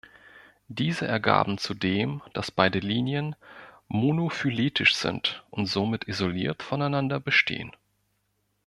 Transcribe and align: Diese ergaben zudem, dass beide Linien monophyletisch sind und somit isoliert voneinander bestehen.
Diese 0.67 1.05
ergaben 1.05 1.59
zudem, 1.59 2.23
dass 2.33 2.49
beide 2.49 2.79
Linien 2.79 3.35
monophyletisch 3.87 4.95
sind 4.95 5.43
und 5.51 5.67
somit 5.67 6.05
isoliert 6.07 6.63
voneinander 6.63 7.19
bestehen. 7.19 7.71